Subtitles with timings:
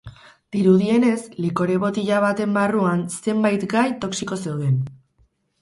[0.55, 4.85] Dirudienez, likore botila baten barruan zenbait gai toxiko zeuden.